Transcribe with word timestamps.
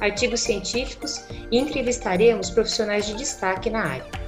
artigos 0.00 0.40
científicos 0.40 1.24
e 1.50 1.58
entrevistaremos 1.58 2.50
profissionais 2.50 3.06
de 3.06 3.14
destaque 3.14 3.70
na 3.70 3.84
área. 3.84 4.26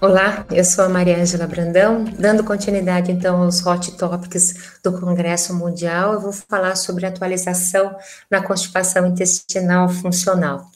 Olá, 0.00 0.46
eu 0.50 0.64
sou 0.64 0.86
a 0.86 0.88
Maria 0.88 1.18
Ângela 1.18 1.46
Brandão, 1.46 2.04
dando 2.04 2.42
continuidade 2.42 3.12
então 3.12 3.42
aos 3.42 3.66
hot 3.66 3.92
topics 3.98 4.78
do 4.82 4.98
Congresso 4.98 5.54
Mundial, 5.54 6.14
eu 6.14 6.20
vou 6.20 6.32
falar 6.32 6.74
sobre 6.74 7.04
atualização 7.04 7.94
na 8.30 8.42
constipação 8.42 9.06
intestinal 9.06 9.90
funcional. 9.90 10.70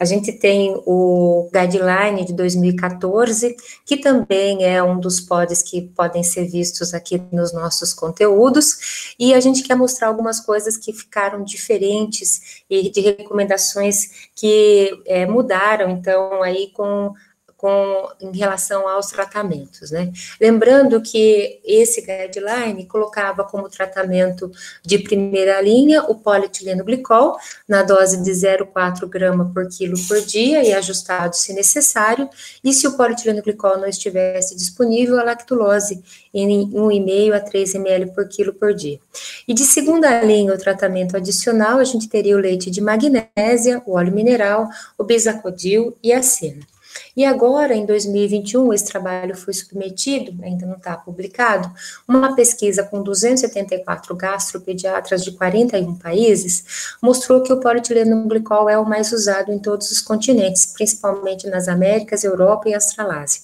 A 0.00 0.06
gente 0.06 0.32
tem 0.32 0.74
o 0.86 1.50
guideline 1.52 2.24
de 2.24 2.32
2014, 2.32 3.54
que 3.84 3.98
também 3.98 4.64
é 4.64 4.82
um 4.82 4.98
dos 4.98 5.20
pods 5.20 5.62
que 5.62 5.82
podem 5.82 6.22
ser 6.22 6.46
vistos 6.46 6.94
aqui 6.94 7.22
nos 7.30 7.52
nossos 7.52 7.92
conteúdos, 7.92 9.14
e 9.18 9.34
a 9.34 9.40
gente 9.40 9.62
quer 9.62 9.74
mostrar 9.74 10.08
algumas 10.08 10.40
coisas 10.40 10.78
que 10.78 10.94
ficaram 10.94 11.44
diferentes 11.44 12.62
e 12.70 12.90
de 12.90 13.00
recomendações 13.02 14.30
que 14.34 14.90
é, 15.06 15.26
mudaram, 15.26 15.90
então, 15.90 16.42
aí 16.42 16.72
com 16.72 17.12
com, 17.60 18.08
em 18.18 18.34
relação 18.34 18.88
aos 18.88 19.08
tratamentos, 19.08 19.90
né? 19.90 20.10
Lembrando 20.40 21.02
que 21.02 21.60
esse 21.62 22.00
guideline 22.00 22.86
colocava 22.86 23.44
como 23.44 23.68
tratamento 23.68 24.50
de 24.82 24.98
primeira 24.98 25.60
linha 25.60 26.02
o 26.04 26.14
polietileno 26.14 26.82
glicol 26.82 27.36
na 27.68 27.82
dose 27.82 28.22
de 28.22 28.30
0,4 28.30 29.06
grama 29.06 29.50
por 29.52 29.68
quilo 29.68 29.94
por 30.08 30.22
dia 30.22 30.64
e 30.64 30.72
ajustado 30.72 31.36
se 31.36 31.52
necessário, 31.52 32.30
e 32.64 32.72
se 32.72 32.86
o 32.88 32.96
polietileno 32.96 33.42
glicol 33.42 33.76
não 33.76 33.86
estivesse 33.86 34.56
disponível, 34.56 35.20
a 35.20 35.22
lactulose 35.22 36.02
em 36.32 36.66
1,5 36.70 37.34
a 37.34 37.40
3 37.40 37.74
ml 37.74 38.06
por 38.14 38.26
quilo 38.26 38.54
por 38.54 38.72
dia. 38.72 38.98
E 39.46 39.52
de 39.52 39.64
segunda 39.64 40.22
linha, 40.22 40.54
o 40.54 40.58
tratamento 40.58 41.14
adicional, 41.14 41.78
a 41.78 41.84
gente 41.84 42.08
teria 42.08 42.36
o 42.36 42.40
leite 42.40 42.70
de 42.70 42.80
magnésia, 42.80 43.82
o 43.84 43.96
óleo 43.96 44.14
mineral, 44.14 44.66
o 44.96 45.04
bisacodil 45.04 45.94
e 46.02 46.10
a 46.10 46.22
sena. 46.22 46.69
E 47.16 47.24
agora, 47.24 47.74
em 47.74 47.84
2021, 47.84 48.72
esse 48.72 48.86
trabalho 48.86 49.36
foi 49.36 49.52
submetido, 49.52 50.42
ainda 50.42 50.66
não 50.66 50.76
está 50.76 50.96
publicado, 50.96 51.70
uma 52.06 52.34
pesquisa 52.34 52.82
com 52.84 53.02
274 53.02 54.14
gastropediatras 54.14 55.24
de 55.24 55.32
41 55.32 55.96
países 55.96 56.96
mostrou 57.02 57.42
que 57.42 57.52
o 57.52 57.60
polietileno 57.60 58.26
glicol 58.28 58.68
é 58.68 58.78
o 58.78 58.88
mais 58.88 59.12
usado 59.12 59.52
em 59.52 59.58
todos 59.58 59.90
os 59.90 60.00
continentes, 60.00 60.66
principalmente 60.66 61.48
nas 61.48 61.68
Américas, 61.68 62.24
Europa 62.24 62.68
e 62.68 62.74
Australásia. 62.74 63.42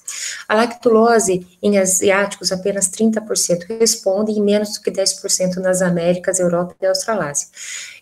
A 0.48 0.54
lactulose 0.54 1.46
em 1.62 1.78
asiáticos, 1.78 2.52
apenas 2.52 2.88
30% 2.88 3.78
respondem 3.78 4.36
e 4.36 4.40
menos 4.40 4.74
do 4.74 4.80
que 4.80 4.90
10% 4.90 5.56
nas 5.56 5.82
Américas, 5.82 6.38
Europa 6.38 6.74
e 6.80 6.86
Australásia. 6.86 7.48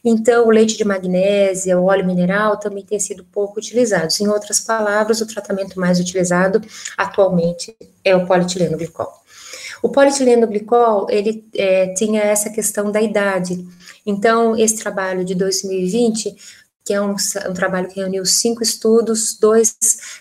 Então, 0.05 0.47
o 0.47 0.51
leite 0.51 0.77
de 0.77 0.85
magnésia, 0.85 1.79
o 1.79 1.87
óleo 1.87 2.05
mineral 2.05 2.59
também 2.59 2.85
tem 2.85 3.01
sido 3.01 3.25
pouco 3.25 3.59
utilizados. 3.59 4.21
Em 4.21 4.29
outras 4.29 4.61
palavras, 4.61 5.23
o 5.23 5.27
tratamento 5.27 5.54
mais 5.79 6.01
utilizado 6.01 6.61
atualmente 6.97 7.77
é 8.05 8.15
o 8.15 8.27
polietileno 8.27 8.77
glicol. 8.77 9.13
O 9.83 9.89
polietileno 9.91 10.47
glicol, 10.47 11.07
ele 11.11 11.45
é, 11.55 11.93
tinha 11.95 12.23
essa 12.23 12.51
questão 12.51 12.91
da 12.91 13.03
idade. 13.03 13.67
Então, 14.07 14.57
esse 14.57 14.79
trabalho 14.79 15.25
de 15.25 15.35
2020 15.35 16.37
que 16.85 16.93
é 16.93 17.01
um, 17.01 17.13
um, 17.13 17.55
trabalho 17.55 17.89
que 17.89 17.99
reuniu 17.99 18.27
cinco 18.27 18.63
estudos, 18.63 19.39
dois 19.39 19.75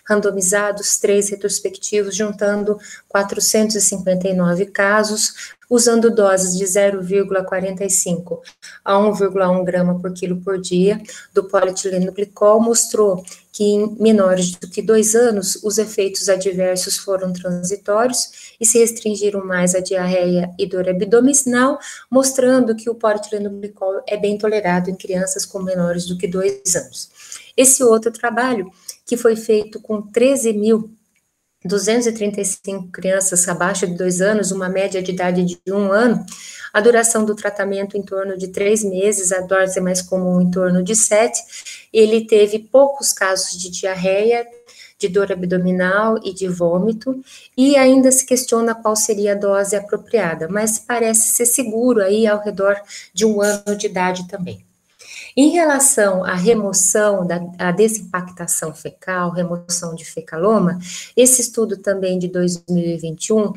randomizados, 0.08 0.98
três 0.98 1.30
retrospectivos, 1.30 2.16
juntando 2.16 2.78
459 3.10 4.68
casos, 4.68 5.54
usando 5.70 6.14
doses 6.14 6.58
de 6.58 6.66
0,45 6.66 8.40
a 8.84 8.94
1,1 8.96 9.64
grama 9.64 10.00
por 10.00 10.14
quilo 10.14 10.38
por 10.42 10.60
dia 10.60 11.02
do 11.34 11.44
polietileno 11.46 12.12
glicol, 12.12 12.62
mostrou 12.62 13.24
que 13.52 13.64
em 13.64 13.96
menores 14.00 14.56
do 14.56 14.68
que 14.68 14.82
dois 14.82 15.14
anos 15.14 15.60
os 15.64 15.78
efeitos 15.78 16.28
adversos 16.28 16.98
foram 16.98 17.32
transitórios 17.32 18.56
e 18.60 18.66
se 18.66 18.80
restringiram 18.80 19.46
mais 19.46 19.76
a 19.76 19.80
diarreia 19.80 20.52
e 20.58 20.66
dor 20.66 20.90
abdominal, 20.90 21.78
mostrando 22.10 22.76
que 22.76 22.90
o 22.90 22.96
polietileno 22.96 23.50
glicol 23.52 24.02
é 24.08 24.18
bem 24.18 24.38
tolerado 24.38 24.90
em 24.90 24.96
crianças 24.96 25.46
com 25.46 25.62
menores 25.62 26.06
do 26.06 26.18
que 26.18 26.28
dois 26.28 26.76
anos. 26.76 27.12
Esse 27.56 27.84
outro 27.84 28.12
trabalho, 28.12 28.72
que 29.06 29.16
foi 29.16 29.36
feito 29.36 29.80
com 29.80 30.02
13 30.02 30.54
mil 30.54 30.90
235 31.66 32.90
crianças 32.92 33.48
abaixo 33.48 33.88
de 33.88 33.96
dois 33.96 34.22
anos, 34.22 34.52
uma 34.52 34.70
média 34.70 35.02
de 35.02 35.12
idade 35.12 35.44
de 35.46 35.60
um 35.72 35.92
ano, 35.92 36.26
a 36.74 36.82
duração 36.82 37.24
do 37.24 37.36
tratamento 37.36 37.98
em 37.98 38.02
torno 38.02 38.38
de 38.38 38.48
três 38.50 38.84
meses, 38.84 39.32
a 39.32 39.42
dose 39.42 39.80
mais 39.80 40.02
comum 40.02 40.42
em 40.42 40.52
torno 40.52 40.84
de 40.84 40.96
sete. 40.96 41.40
Ele 41.92 42.26
teve 42.26 42.60
poucos 42.60 43.14
casos 43.14 43.58
de 43.58 43.70
diarreia, 43.70 44.46
de 44.98 45.08
dor 45.08 45.32
abdominal 45.32 46.18
e 46.24 46.34
de 46.34 46.48
vômito, 46.48 47.22
e 47.58 47.76
ainda 47.76 48.12
se 48.12 48.26
questiona 48.26 48.74
qual 48.74 48.96
seria 48.96 49.34
a 49.34 49.36
dose 49.36 49.76
apropriada, 49.76 50.48
mas 50.50 50.80
parece 50.80 51.32
ser 51.32 51.46
seguro 51.46 52.02
aí 52.02 52.26
ao 52.26 52.40
redor 52.40 52.76
de 53.14 53.26
um 53.26 53.42
ano 53.42 53.76
de 53.76 53.88
idade 53.88 54.28
também. 54.28 54.66
Em 55.36 55.50
relação 55.50 56.24
à 56.24 56.36
remoção 56.36 57.26
da 57.26 57.42
à 57.58 57.72
desimpactação 57.72 58.74
fecal, 58.74 59.32
remoção 59.32 59.96
de 59.96 60.06
fecaloma, 60.06 60.78
esse 61.18 61.42
estudo 61.42 61.78
também 61.78 62.20
de 62.20 62.28
2021, 62.28 63.54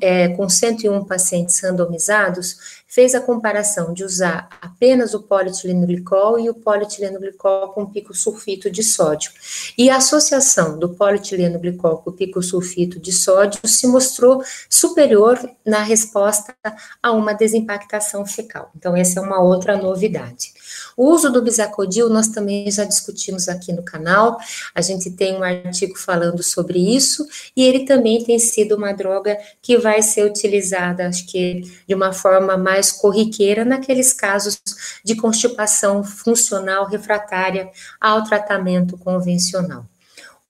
é, 0.00 0.28
com 0.28 0.48
101 0.48 1.04
pacientes 1.04 1.60
randomizados, 1.60 2.84
fez 2.86 3.14
a 3.14 3.20
comparação 3.20 3.92
de 3.92 4.04
usar 4.04 4.48
apenas 4.60 5.12
o 5.12 5.22
polietilenglicol 5.22 6.38
e 6.38 6.48
o 6.48 6.54
polietilenglicol 6.54 7.68
com 7.70 7.86
pico 7.86 8.14
sulfito 8.14 8.70
de 8.70 8.82
sódio. 8.82 9.32
E 9.76 9.90
a 9.90 9.96
associação 9.96 10.78
do 10.78 10.90
polietilenglicol 10.90 11.98
com 11.98 12.10
o 12.10 12.12
pico 12.12 12.42
sulfito 12.42 12.98
de 13.00 13.12
sódio 13.12 13.60
se 13.64 13.86
mostrou 13.86 14.42
superior 14.70 15.38
na 15.64 15.82
resposta 15.82 16.54
a 17.02 17.12
uma 17.12 17.32
desimpactação 17.32 18.24
fecal. 18.24 18.70
Então, 18.76 18.96
essa 18.96 19.20
é 19.20 19.22
uma 19.22 19.42
outra 19.42 19.76
novidade. 19.76 20.54
O 20.96 21.10
uso 21.10 21.30
do 21.30 21.42
bisacodil 21.42 22.08
nós 22.08 22.28
também 22.28 22.70
já 22.70 22.84
discutimos 22.84 23.48
aqui 23.48 23.72
no 23.72 23.82
canal, 23.82 24.38
a 24.74 24.80
gente 24.80 25.10
tem 25.10 25.36
um 25.36 25.42
artigo 25.42 25.96
falando 25.98 26.42
sobre 26.42 26.78
isso, 26.78 27.26
e 27.54 27.62
ele 27.62 27.84
também 27.84 28.24
tem 28.24 28.38
sido 28.38 28.76
uma 28.76 28.92
droga 28.92 29.36
que 29.60 29.76
vai 29.76 30.00
ser 30.02 30.24
utilizada, 30.24 31.06
acho 31.06 31.26
que 31.26 31.62
de 31.86 31.94
uma 31.94 32.12
forma 32.12 32.56
mais 32.56 32.85
corriqueira, 32.92 33.64
naqueles 33.64 34.12
casos 34.12 34.60
de 35.04 35.14
constipação 35.16 36.02
funcional 36.02 36.86
refratária 36.86 37.70
ao 38.00 38.24
tratamento 38.24 38.96
convencional. 38.98 39.86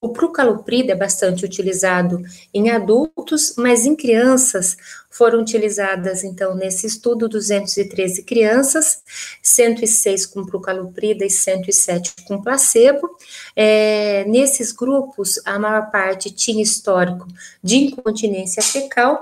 O 0.00 0.10
prucaloprida 0.10 0.92
é 0.92 0.97
bastante 0.97 1.44
utilizado 1.44 2.22
em 2.52 2.70
adultos, 2.70 3.54
mas 3.56 3.86
em 3.86 3.97
crianças 3.97 4.76
foram 5.16 5.41
utilizadas, 5.41 6.22
então, 6.22 6.54
nesse 6.54 6.87
estudo, 6.87 7.27
213 7.27 8.22
crianças, 8.22 9.03
106 9.43 10.27
com 10.27 10.44
prucaloprida 10.44 11.25
e 11.25 11.31
107 11.31 12.15
com 12.27 12.43
placebo. 12.43 13.16
É, 13.54 14.24
nesses 14.27 14.72
grupos, 14.72 15.41
a 15.47 15.59
maior 15.59 15.91
parte 15.91 16.30
tinha 16.30 16.63
histórico 16.63 17.27
de 17.63 17.77
incontinência 17.77 18.63
fecal 18.63 19.21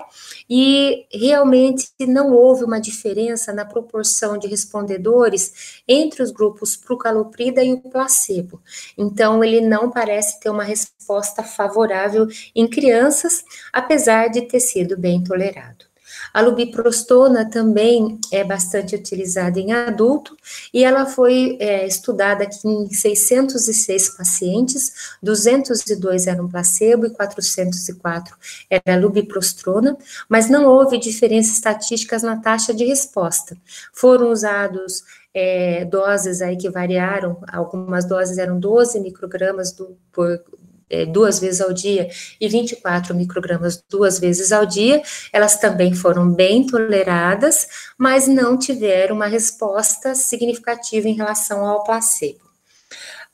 e 0.50 1.06
realmente 1.12 1.88
não 2.00 2.32
houve 2.32 2.64
uma 2.64 2.80
diferença 2.80 3.52
na 3.52 3.64
proporção 3.64 4.36
de 4.36 4.48
respondedores 4.48 5.82
entre 5.86 6.24
os 6.24 6.32
grupos 6.32 6.76
prucaloprida 6.76 7.62
e 7.62 7.72
o 7.72 7.80
placebo. 7.80 8.60
Então, 8.98 9.44
ele 9.44 9.60
não 9.60 9.90
parece 9.90 10.40
ter 10.40 10.50
uma 10.50 10.64
resposta 10.64 11.44
favorável 11.44 12.26
em 12.54 12.66
crianças, 12.66 13.44
apesar 13.72 14.28
de 14.28 14.42
ter 14.42 14.60
sido 14.60 14.98
bem 14.98 15.22
tolerado. 15.22 15.83
A 16.32 16.40
lubiprostona 16.40 17.48
também 17.48 18.18
é 18.32 18.42
bastante 18.44 18.94
utilizada 18.94 19.58
em 19.58 19.72
adulto 19.72 20.36
e 20.72 20.84
ela 20.84 21.06
foi 21.06 21.56
é, 21.60 21.86
estudada 21.86 22.44
aqui 22.44 22.66
em 22.66 22.88
606 22.88 24.16
pacientes, 24.16 25.16
202 25.22 26.26
eram 26.26 26.48
placebo 26.48 27.06
e 27.06 27.10
404 27.10 28.36
era 28.70 28.98
lubiprostona, 28.98 29.96
mas 30.28 30.48
não 30.48 30.66
houve 30.66 30.98
diferenças 30.98 31.54
estatísticas 31.54 32.22
na 32.22 32.36
taxa 32.36 32.72
de 32.74 32.84
resposta. 32.84 33.56
Foram 33.92 34.30
usados 34.30 35.02
é, 35.32 35.84
doses 35.84 36.40
aí 36.40 36.56
que 36.56 36.70
variaram, 36.70 37.38
algumas 37.48 38.04
doses 38.04 38.38
eram 38.38 38.58
12 38.58 39.00
microgramas 39.00 39.72
do, 39.72 39.96
por 40.12 40.42
é, 40.88 41.06
duas 41.06 41.38
vezes 41.38 41.60
ao 41.60 41.72
dia 41.72 42.08
e 42.40 42.48
24 42.48 43.14
microgramas 43.14 43.82
duas 43.88 44.18
vezes 44.18 44.52
ao 44.52 44.66
dia, 44.66 45.02
elas 45.32 45.56
também 45.56 45.94
foram 45.94 46.30
bem 46.30 46.66
toleradas, 46.66 47.66
mas 47.98 48.26
não 48.26 48.58
tiveram 48.58 49.16
uma 49.16 49.26
resposta 49.26 50.14
significativa 50.14 51.08
em 51.08 51.14
relação 51.14 51.64
ao 51.64 51.84
placebo. 51.84 52.44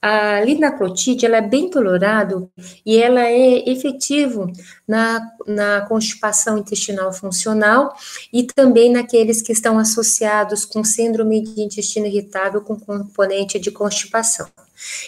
A 0.02 0.40
linaclotide, 0.40 1.26
ela 1.26 1.36
é 1.36 1.42
bem 1.42 1.68
tolerado 1.68 2.50
e 2.86 2.96
ela 2.96 3.20
é 3.20 3.68
efetivo 3.68 4.50
na, 4.88 5.20
na 5.46 5.82
constipação 5.82 6.56
intestinal 6.56 7.12
funcional 7.12 7.94
e 8.32 8.44
também 8.44 8.90
naqueles 8.90 9.42
que 9.42 9.52
estão 9.52 9.78
associados 9.78 10.64
com 10.64 10.82
síndrome 10.82 11.42
de 11.42 11.60
intestino 11.60 12.06
irritável 12.06 12.62
com 12.62 12.80
componente 12.80 13.58
de 13.58 13.70
constipação. 13.70 14.48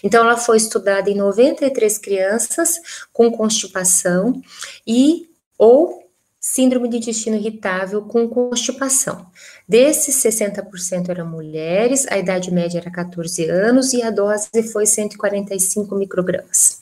Então, 0.03 0.25
ela 0.25 0.37
foi 0.37 0.57
estudada 0.57 1.11
em 1.11 1.15
93 1.15 1.99
crianças 1.99 2.81
com 3.13 3.31
constipação 3.31 4.43
e 4.87 5.29
ou 5.59 6.03
síndrome 6.43 6.89
de 6.89 6.97
intestino 6.97 7.37
irritável 7.37 8.03
com 8.03 8.29
constipação. 8.29 9.27
Desses, 9.69 10.17
60% 10.17 11.09
eram 11.09 11.25
mulheres, 11.25 12.05
a 12.11 12.19
idade 12.19 12.53
média 12.53 12.79
era 12.81 12.91
14 12.91 13.49
anos 13.49 13.93
e 13.93 14.03
a 14.03 14.11
dose 14.11 14.51
foi 14.73 14.85
145 14.85 15.95
microgramas. 15.95 16.81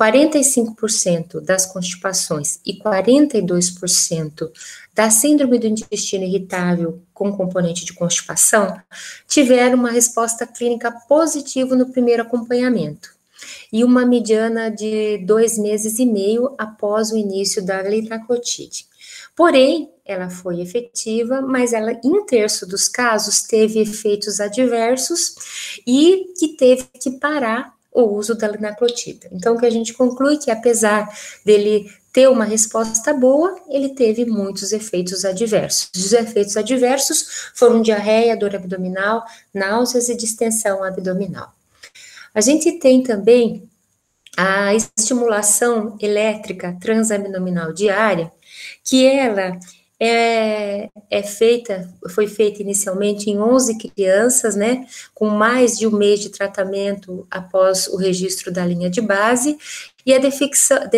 45% 0.00 1.42
das 1.42 1.66
constipações 1.66 2.58
e 2.64 2.78
42% 2.78 4.50
da 4.94 5.10
síndrome 5.10 5.58
do 5.58 5.66
intestino 5.66 6.24
irritável 6.24 7.02
com 7.12 7.30
componente 7.30 7.84
de 7.84 7.92
constipação 7.92 8.80
tiveram 9.28 9.76
uma 9.76 9.90
resposta 9.90 10.46
clínica 10.46 10.90
positiva 11.06 11.76
no 11.76 11.92
primeiro 11.92 12.22
acompanhamento 12.22 13.10
e 13.70 13.84
uma 13.84 14.06
mediana 14.06 14.70
de 14.70 15.18
dois 15.18 15.58
meses 15.58 15.98
e 15.98 16.06
meio 16.06 16.54
após 16.56 17.12
o 17.12 17.16
início 17.16 17.64
da 17.64 17.82
litraclotide. 17.82 18.86
Porém, 19.36 19.90
ela 20.04 20.28
foi 20.28 20.60
efetiva, 20.60 21.40
mas 21.40 21.72
ela, 21.72 21.92
em 22.02 22.24
terço 22.26 22.66
dos 22.66 22.88
casos, 22.88 23.42
teve 23.42 23.80
efeitos 23.80 24.40
adversos 24.40 25.34
e 25.86 26.32
que 26.38 26.56
teve 26.56 26.84
que 27.00 27.12
parar 27.12 27.72
o 27.92 28.02
uso 28.02 28.34
da 28.34 28.48
linaclotida. 28.48 29.28
Então, 29.32 29.54
o 29.54 29.58
que 29.58 29.66
a 29.66 29.70
gente 29.70 29.92
conclui 29.92 30.38
que, 30.38 30.50
apesar 30.50 31.08
dele 31.44 31.90
ter 32.12 32.28
uma 32.28 32.44
resposta 32.44 33.12
boa, 33.12 33.56
ele 33.68 33.90
teve 33.90 34.24
muitos 34.24 34.72
efeitos 34.72 35.24
adversos. 35.24 35.90
Os 35.94 36.12
efeitos 36.12 36.56
adversos 36.56 37.50
foram 37.54 37.82
diarreia, 37.82 38.36
dor 38.36 38.54
abdominal, 38.54 39.24
náuseas 39.54 40.08
e 40.08 40.16
distensão 40.16 40.82
abdominal. 40.82 41.52
A 42.34 42.40
gente 42.40 42.72
tem 42.78 43.02
também 43.02 43.68
a 44.36 44.74
estimulação 44.74 45.96
elétrica 46.00 46.76
transabdominal 46.80 47.72
diária, 47.72 48.32
que 48.84 49.06
ela 49.06 49.58
é, 50.02 50.88
é, 51.10 51.22
feita, 51.22 51.92
foi 52.08 52.26
feita 52.26 52.62
inicialmente 52.62 53.28
em 53.28 53.38
11 53.38 53.76
crianças, 53.76 54.56
né, 54.56 54.86
com 55.14 55.28
mais 55.28 55.78
de 55.78 55.86
um 55.86 55.90
mês 55.90 56.20
de 56.20 56.30
tratamento 56.30 57.26
após 57.30 57.86
o 57.86 57.96
registro 57.96 58.50
da 58.50 58.64
linha 58.64 58.88
de 58.88 59.02
base, 59.02 59.58
e 60.06 60.14
a, 60.14 60.18
defixa, 60.18 60.90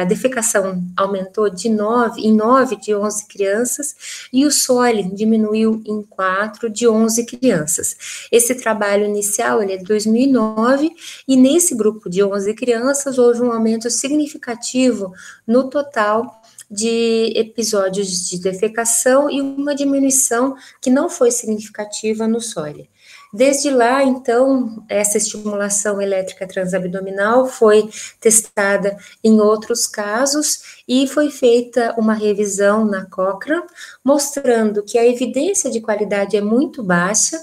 a 0.00 0.04
defecação 0.04 0.82
aumentou 0.96 1.50
de 1.50 1.68
9, 1.68 2.22
em 2.22 2.34
9 2.34 2.76
de 2.76 2.94
11 2.94 3.26
crianças, 3.28 3.94
e 4.32 4.46
o 4.46 4.50
SOLE 4.50 5.14
diminuiu 5.14 5.82
em 5.84 6.02
4 6.02 6.70
de 6.70 6.88
11 6.88 7.26
crianças. 7.26 8.26
Esse 8.32 8.54
trabalho 8.54 9.04
inicial 9.04 9.62
ele 9.62 9.74
é 9.74 9.76
de 9.76 9.84
2009, 9.84 10.90
e 11.28 11.36
nesse 11.36 11.74
grupo 11.74 12.08
de 12.08 12.24
11 12.24 12.54
crianças 12.54 13.18
houve 13.18 13.42
um 13.42 13.52
aumento 13.52 13.90
significativo 13.90 15.12
no 15.46 15.68
total 15.68 16.40
de 16.70 17.32
episódios 17.36 18.28
de 18.28 18.38
defecação 18.38 19.30
e 19.30 19.40
uma 19.40 19.74
diminuição 19.74 20.56
que 20.80 20.90
não 20.90 21.08
foi 21.08 21.30
significativa 21.30 22.26
no 22.26 22.40
sólido. 22.40 22.88
Desde 23.32 23.70
lá, 23.70 24.02
então, 24.02 24.82
essa 24.88 25.18
estimulação 25.18 26.00
elétrica 26.00 26.46
transabdominal 26.46 27.46
foi 27.46 27.90
testada 28.18 28.96
em 29.22 29.40
outros 29.40 29.86
casos 29.86 30.80
e 30.88 31.06
foi 31.06 31.30
feita 31.30 31.94
uma 31.98 32.14
revisão 32.14 32.84
na 32.84 33.04
Cochrane, 33.04 33.62
mostrando 34.02 34.82
que 34.82 34.96
a 34.96 35.06
evidência 35.06 35.70
de 35.70 35.80
qualidade 35.80 36.36
é 36.36 36.40
muito 36.40 36.82
baixa 36.82 37.38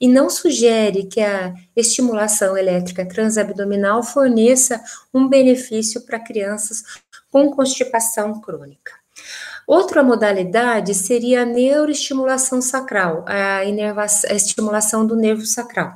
e 0.00 0.08
não 0.08 0.28
sugere 0.30 1.04
que 1.04 1.20
a 1.20 1.54
estimulação 1.76 2.56
elétrica 2.56 3.06
transabdominal 3.06 4.02
forneça 4.02 4.82
um 5.12 5.28
benefício 5.28 6.00
para 6.00 6.18
crianças 6.18 6.82
com 7.36 7.50
constipação 7.50 8.40
crônica. 8.40 8.92
Outra 9.66 10.02
modalidade 10.02 10.94
seria 10.94 11.42
a 11.42 11.44
neuroestimulação 11.44 12.62
sacral, 12.62 13.24
a, 13.26 13.58
a 13.58 14.34
estimulação 14.34 15.06
do 15.06 15.14
nervo 15.14 15.44
sacral. 15.44 15.92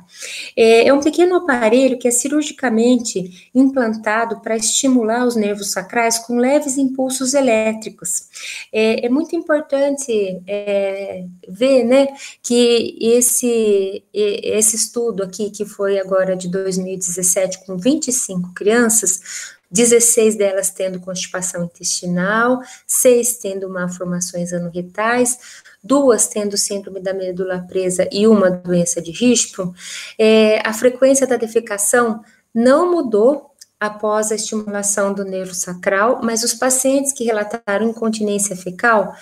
É, 0.55 0.87
é, 0.87 0.93
um 0.93 0.99
pequeno 0.99 1.37
aparelho 1.37 1.97
que 1.97 2.07
é 2.07 2.11
cirurgicamente 2.11 3.49
implantado 3.55 4.39
para 4.41 4.55
estimular 4.55 5.25
os 5.25 5.35
nervos 5.35 5.71
sacrais 5.71 6.19
com 6.19 6.35
leves 6.35 6.77
impulsos 6.77 7.33
elétricos. 7.33 8.27
É, 8.71 9.05
é 9.05 9.09
muito 9.09 9.35
importante 9.35 10.43
é, 10.45 11.23
ver, 11.47 11.85
né, 11.85 12.07
que 12.43 12.99
esse, 13.01 14.03
esse 14.13 14.75
estudo 14.75 15.23
aqui, 15.23 15.49
que 15.49 15.65
foi 15.65 15.97
agora 15.97 16.35
de 16.35 16.49
2017, 16.49 17.65
com 17.65 17.77
25 17.77 18.53
crianças, 18.53 19.59
16 19.71 20.35
delas 20.35 20.69
tendo 20.69 20.99
constipação 20.99 21.63
intestinal, 21.63 22.59
6 22.85 23.37
tendo 23.37 23.69
malformações 23.69 24.51
anorretais, 24.51 25.37
duas 25.83 26.27
tendo 26.27 26.57
síndrome 26.57 26.99
da 26.99 27.13
medula 27.13 27.65
presa 27.67 28.07
e 28.11 28.27
uma 28.27 28.51
doença 28.51 29.01
de 29.01 29.11
Hirschsprung, 29.11 29.73
é, 30.19 30.59
a 30.67 30.73
frequência 30.73 31.25
da 31.25 31.37
defecação 31.37 32.21
não 32.53 32.91
mudou 32.91 33.51
após 33.79 34.31
a 34.31 34.35
estimulação 34.35 35.11
do 35.11 35.25
nervo 35.25 35.55
sacral, 35.55 36.21
mas 36.21 36.43
os 36.43 36.53
pacientes 36.53 37.11
que 37.11 37.23
relataram 37.23 37.89
incontinência 37.89 38.55
fecal 38.55 39.15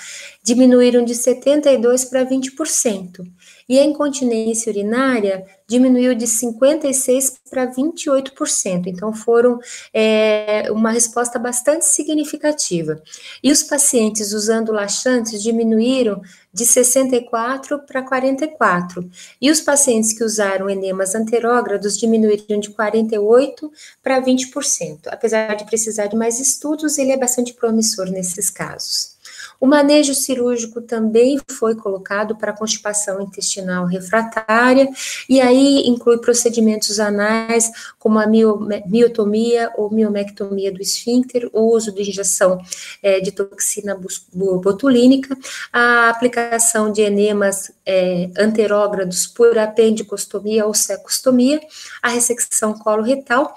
diminuíram 0.44 1.06
de 1.06 1.14
72% 1.14 2.10
para 2.10 2.26
20%, 2.26 3.26
e 3.70 3.78
a 3.78 3.84
incontinência 3.84 4.72
urinária 4.72 5.46
diminuiu 5.68 6.16
de 6.16 6.26
56% 6.26 7.36
para 7.48 7.72
28%, 7.72 8.88
então 8.88 9.14
foram 9.14 9.60
é, 9.94 10.68
uma 10.72 10.90
resposta 10.90 11.38
bastante 11.38 11.86
significativa. 11.86 13.00
E 13.44 13.52
os 13.52 13.62
pacientes 13.62 14.34
usando 14.34 14.72
laxantes 14.72 15.44
diminuíram 15.44 16.20
de 16.52 16.66
64 16.66 17.86
para 17.86 18.02
44, 18.02 19.08
e 19.40 19.52
os 19.52 19.62
pacientes 19.62 20.14
que 20.14 20.24
usaram 20.24 20.68
enemas 20.68 21.14
anterógrados 21.14 21.96
diminuíram 21.96 22.60
de 22.60 22.72
48 22.72 23.72
para 24.02 24.20
20%. 24.20 25.02
Apesar 25.08 25.56
de 25.56 25.66
precisar 25.66 26.08
de 26.08 26.16
mais 26.16 26.40
estudos, 26.40 26.98
ele 26.98 27.12
é 27.12 27.18
bastante 27.18 27.54
promissor 27.54 28.10
nesses 28.10 28.50
casos. 28.50 29.19
O 29.60 29.68
manejo 29.68 30.14
cirúrgico 30.14 30.82
também 30.82 31.40
foi 31.52 31.76
colocado 31.76 32.36
para 32.36 32.54
constipação 32.54 33.22
intestinal 33.22 33.86
refratária, 33.86 34.88
e 35.28 35.42
aí 35.42 35.84
inclui 35.86 36.18
procedimentos 36.20 37.00
anais, 37.00 37.70
como 37.98 38.20
a 38.20 38.26
miotomia 38.26 39.72
ou 39.76 39.92
miomectomia 39.92 40.72
do 40.72 40.82
esfíncter, 40.82 41.50
o 41.52 41.76
uso 41.76 41.92
de 41.92 42.02
injeção 42.02 42.58
é, 43.04 43.20
de 43.20 43.32
toxina 43.32 44.00
botulínica, 44.34 45.38
a 45.74 46.10
aplicação 46.10 46.92
de 46.92 47.02
enemas 47.02 47.72
é, 47.86 48.30
anterógrados 48.38 49.28
por 49.28 49.58
apendicostomia 49.58 50.66
ou 50.66 50.74
secostomia, 50.74 51.60
a 52.02 52.10
ressecção 52.10 52.74
coloretal, 52.74 53.54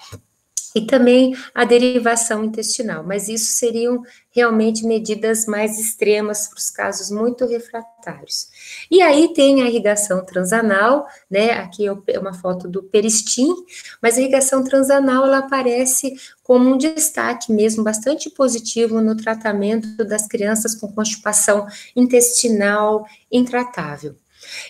e 0.75 0.83
também 0.87 1.35
a 1.55 1.65
derivação 1.65 2.45
intestinal, 2.45 3.05
mas 3.05 3.29
isso 3.29 3.53
seriam 3.53 4.03
realmente 4.31 4.87
medidas 4.87 5.47
mais 5.47 5.79
extremas 5.79 6.49
para 6.49 6.59
os 6.59 6.71
casos 6.71 7.11
muito 7.11 7.47
refratários. 7.47 8.49
E 8.91 9.03
aí 9.03 9.33
tem 9.35 9.63
a 9.63 9.69
irrigação 9.69 10.25
transanal, 10.25 11.07
né? 11.31 11.53
Aqui 11.53 11.87
é 11.87 12.19
uma 12.19 12.33
foto 12.33 12.67
do 12.67 12.83
peristim, 12.83 13.55
mas 14.01 14.17
a 14.17 14.21
irrigação 14.21 14.65
transanal 14.65 15.27
ela 15.27 15.39
aparece 15.39 16.15
como 16.43 16.71
um 16.71 16.79
destaque 16.79 17.53
mesmo 17.53 17.85
bastante 17.85 18.31
positivo 18.31 19.01
no 19.01 19.17
tratamento 19.17 20.05
das 20.05 20.27
crianças 20.27 20.75
com 20.75 20.91
constipação 20.93 21.67
intestinal 21.95 23.07
intratável. 23.31 24.17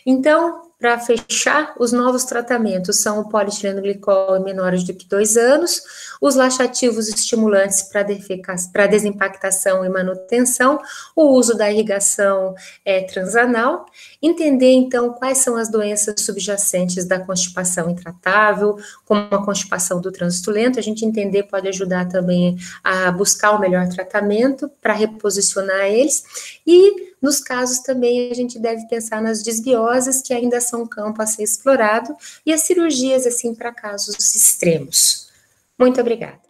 Então, 0.04 0.71
para 0.82 0.98
fechar, 0.98 1.74
os 1.78 1.92
novos 1.92 2.24
tratamentos 2.24 2.96
são 2.96 3.20
o 3.20 3.28
polietilenglicol 3.28 4.36
em 4.36 4.42
menores 4.42 4.82
do 4.82 4.92
que 4.92 5.06
dois 5.06 5.36
anos, 5.36 5.80
os 6.20 6.34
laxativos 6.34 7.06
estimulantes 7.06 7.82
para 7.82 8.88
desimpactação 8.88 9.84
e 9.84 9.88
manutenção, 9.88 10.80
o 11.14 11.28
uso 11.36 11.56
da 11.56 11.70
irrigação 11.70 12.56
é, 12.84 13.00
transanal, 13.02 13.86
entender 14.20 14.72
então 14.72 15.12
quais 15.12 15.38
são 15.38 15.56
as 15.56 15.70
doenças 15.70 16.16
subjacentes 16.18 17.04
da 17.04 17.20
constipação 17.20 17.88
intratável, 17.88 18.76
como 19.04 19.28
a 19.30 19.44
constipação 19.44 20.00
do 20.00 20.10
trânsito 20.10 20.50
lento, 20.50 20.80
a 20.80 20.82
gente 20.82 21.04
entender 21.04 21.44
pode 21.44 21.68
ajudar 21.68 22.08
também 22.08 22.58
a 22.82 23.08
buscar 23.12 23.52
o 23.52 23.60
melhor 23.60 23.88
tratamento 23.88 24.68
para 24.80 24.94
reposicionar 24.94 25.86
eles, 25.86 26.24
e 26.66 27.11
nos 27.22 27.40
casos 27.40 27.78
também 27.78 28.30
a 28.30 28.34
gente 28.34 28.58
deve 28.58 28.86
pensar 28.88 29.22
nas 29.22 29.42
desbioses, 29.42 30.20
que 30.20 30.34
ainda 30.34 30.60
são 30.60 30.82
um 30.82 30.86
campo 30.86 31.22
a 31.22 31.26
ser 31.26 31.44
explorado, 31.44 32.14
e 32.44 32.52
as 32.52 32.62
cirurgias, 32.62 33.26
assim, 33.26 33.54
para 33.54 33.72
casos 33.72 34.34
extremos. 34.34 35.30
Muito 35.78 36.00
obrigada. 36.00 36.40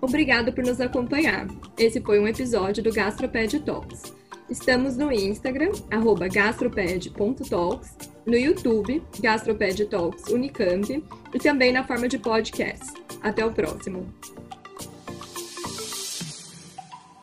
Obrigado 0.00 0.52
por 0.52 0.64
nos 0.64 0.80
acompanhar. 0.80 1.46
Esse 1.78 2.00
foi 2.00 2.18
um 2.18 2.26
episódio 2.26 2.82
do 2.82 2.92
Gastroped 2.92 3.60
Talks. 3.60 4.02
Estamos 4.48 4.96
no 4.96 5.12
Instagram, 5.12 5.70
arroba 5.90 6.26
gastroped.talks, 6.26 7.90
no 8.26 8.36
YouTube, 8.36 9.02
Gastroped 9.20 9.86
Talks 9.86 10.24
Unicamp, 10.28 11.04
e 11.32 11.38
também 11.38 11.72
na 11.72 11.86
forma 11.86 12.08
de 12.08 12.18
podcast. 12.18 12.92
Até 13.22 13.44
o 13.44 13.52
próximo. 13.52 14.12